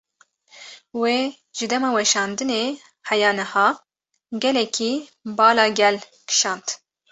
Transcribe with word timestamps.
Vê 1.01 1.17
ji 1.55 1.65
dema 1.71 1.89
weşandinê 1.97 2.61
heya 3.09 3.31
niha 3.39 3.67
gelekî 4.43 4.91
bala 5.37 5.65
gel 5.79 5.97
kîşand. 6.27 6.65